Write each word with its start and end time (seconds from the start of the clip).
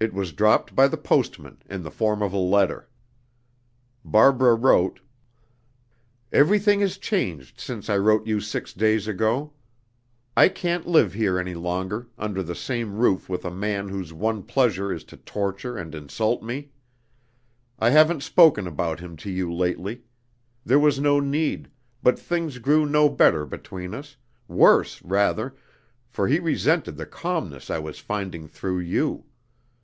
It 0.00 0.12
was 0.12 0.32
dropped 0.32 0.74
by 0.74 0.88
the 0.88 0.96
postman, 0.96 1.58
in 1.70 1.84
the 1.84 1.90
form 1.90 2.20
of 2.20 2.32
a 2.32 2.36
letter. 2.36 2.88
Barbara 4.04 4.56
wrote, 4.56 4.98
"Everything 6.32 6.80
is 6.80 6.98
changed 6.98 7.60
since 7.60 7.88
I 7.88 7.98
wrote 7.98 8.26
you 8.26 8.40
six 8.40 8.72
days 8.72 9.06
ago. 9.06 9.52
I 10.36 10.48
can't 10.48 10.84
live 10.84 11.12
here 11.12 11.38
any 11.38 11.54
longer, 11.54 12.08
under 12.18 12.42
the 12.42 12.56
same 12.56 12.96
roof 12.96 13.28
with 13.28 13.44
a 13.44 13.52
man 13.52 13.88
whose 13.88 14.12
one 14.12 14.42
pleasure 14.42 14.92
is 14.92 15.04
to 15.04 15.16
torture 15.16 15.76
and 15.76 15.94
insult 15.94 16.42
me. 16.42 16.72
I 17.78 17.90
haven't 17.90 18.24
spoken 18.24 18.66
about 18.66 18.98
him 18.98 19.16
to 19.18 19.30
you 19.30 19.54
lately. 19.54 20.02
There 20.64 20.80
was 20.80 20.98
no 20.98 21.20
need, 21.20 21.70
but 22.02 22.18
things 22.18 22.58
grew 22.58 22.84
no 22.84 23.08
better 23.08 23.46
between 23.46 23.94
us 23.94 24.16
worse, 24.48 25.00
rather, 25.02 25.54
for 26.08 26.26
he 26.26 26.40
resented 26.40 26.96
the 26.96 27.06
calmness 27.06 27.70
I 27.70 27.78
was 27.78 28.00
finding 28.00 28.48
through 28.48 28.80
you. 28.80 29.26